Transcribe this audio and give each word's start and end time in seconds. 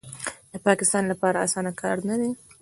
د 0.51 0.53
پاکستان 0.67 1.03
لپاره 1.11 1.43
اسانه 1.45 1.71
کار 1.81 1.97
نه 2.09 2.15
دی 2.19 2.31